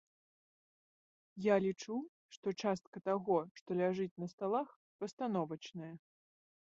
Я 1.45 1.55
лічу, 1.65 1.97
што 2.37 2.47
частка 2.65 3.01
таго, 3.09 3.37
што 3.61 3.77
ляжыць 3.81 4.15
на 4.23 4.27
сталах, 4.33 4.69
пастановачная. 5.05 5.93